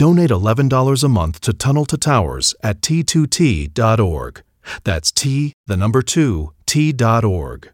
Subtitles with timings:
[0.00, 4.42] Donate $11 a month to Tunnel to Towers at t2t.org.
[4.82, 7.70] That's T, the number 2, T.org.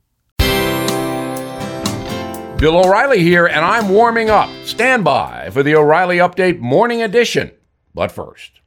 [2.58, 4.50] Bill O'Reilly here, and I'm warming up.
[4.64, 7.52] Stand by for the O'Reilly Update Morning Edition.
[7.94, 8.58] But first,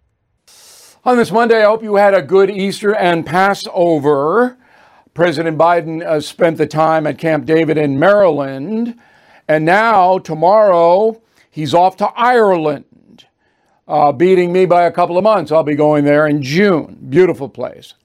[1.03, 4.57] on this Monday, I hope you had a good Easter and Passover.
[5.13, 8.97] President Biden uh, spent the time at Camp David in Maryland,
[9.49, 11.21] and now, tomorrow,
[11.51, 12.85] he's off to Ireland
[13.89, 15.51] uh, beating me by a couple of months.
[15.51, 16.97] I'll be going there in June.
[17.09, 17.95] Beautiful place.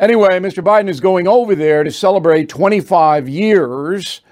[0.00, 0.64] Anyway, Mr.
[0.64, 4.22] Biden is going over there to celebrate 25 years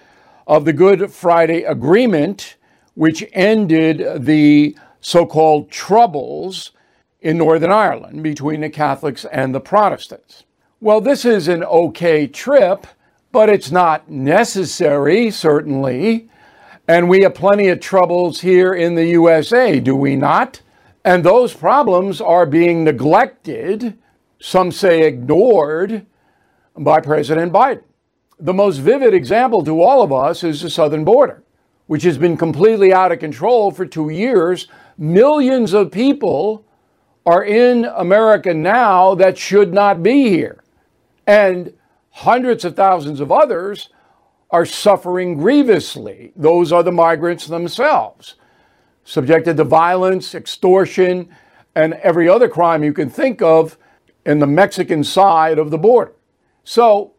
[0.47, 2.56] of the Good Friday Agreement,
[2.94, 6.72] which ended the so called troubles
[7.20, 10.44] in Northern Ireland between the Catholics and the Protestants.
[10.81, 12.86] Well, this is an okay trip,
[13.33, 16.31] but it's not necessary, certainly.
[16.88, 20.62] And we have plenty of troubles here in the USA, do we not?
[21.07, 23.97] And those problems are being neglected,
[24.41, 26.05] some say ignored,
[26.77, 27.85] by President Biden.
[28.41, 31.45] The most vivid example to all of us is the southern border,
[31.87, 34.67] which has been completely out of control for two years.
[34.99, 36.66] Millions of people
[37.25, 40.65] are in America now that should not be here.
[41.25, 41.72] And
[42.11, 43.91] hundreds of thousands of others
[44.50, 46.33] are suffering grievously.
[46.34, 48.34] Those are the migrants themselves
[49.06, 51.28] subjected to violence, extortion,
[51.75, 53.78] and every other crime you can think of
[54.27, 56.12] in the Mexican side of the border.
[56.65, 57.12] So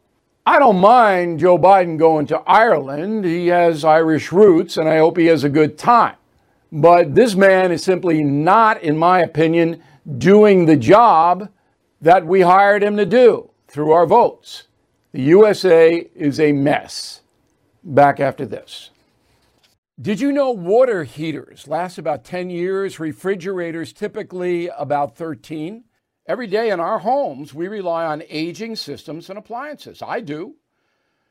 [0.45, 3.23] I don't mind Joe Biden going to Ireland.
[3.23, 6.17] He has Irish roots, and I hope he has a good time.
[6.71, 9.81] But this man is simply not, in my opinion,
[10.17, 11.49] doing the job
[12.01, 14.63] that we hired him to do through our votes.
[15.13, 17.21] The USA is a mess.
[17.83, 18.89] Back after this.
[19.99, 25.85] Did you know water heaters last about 10 years, refrigerators typically about 13?
[26.27, 30.03] Every day in our homes, we rely on aging systems and appliances.
[30.03, 30.57] I do.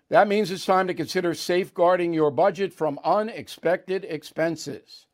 [0.09, 5.07] That means it's time to consider safeguarding your budget from unexpected expenses.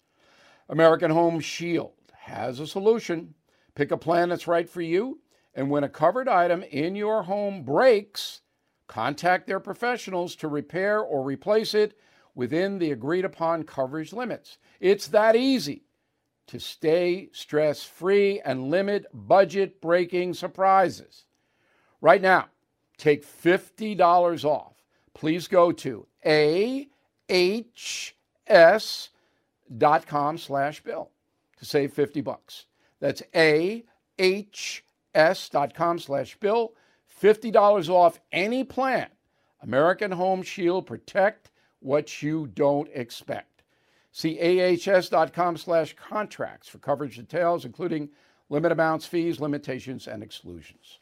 [0.70, 3.34] American Home Shield has a solution.
[3.74, 5.20] Pick a plan that's right for you,
[5.54, 8.40] and when a covered item in your home breaks,
[8.86, 11.98] contact their professionals to repair or replace it
[12.34, 14.59] within the agreed upon coverage limits.
[14.81, 15.84] It's that easy
[16.47, 21.25] to stay stress free and limit budget breaking surprises.
[22.00, 22.47] Right now,
[22.98, 24.75] take $50 off.
[25.15, 26.78] Please go to ahs.com
[30.38, 31.10] slash bill
[31.59, 32.66] to save 50 bucks.
[33.00, 33.22] That's
[34.19, 34.59] ahs.com
[35.99, 36.72] slash bill.
[37.22, 39.09] $50 off any plan.
[39.60, 41.51] American Home Shield Protect
[41.82, 43.62] what you don't expect.
[44.12, 48.10] See ahs.com slash contracts for coverage details, including
[48.50, 50.98] limit amounts, fees, limitations, and exclusions.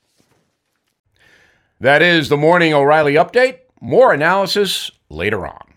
[1.80, 3.60] That is the Morning O'Reilly Update.
[3.80, 5.69] More analysis later on.